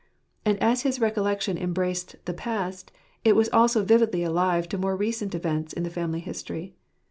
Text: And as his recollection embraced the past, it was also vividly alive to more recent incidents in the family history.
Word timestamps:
And 0.45 0.57
as 0.63 0.81
his 0.81 0.99
recollection 0.99 1.59
embraced 1.59 2.15
the 2.25 2.33
past, 2.33 2.91
it 3.23 3.35
was 3.35 3.49
also 3.49 3.83
vividly 3.83 4.23
alive 4.23 4.67
to 4.69 4.79
more 4.79 4.95
recent 4.97 5.35
incidents 5.35 5.73
in 5.73 5.83
the 5.83 5.91
family 5.91 6.21
history. 6.21 6.73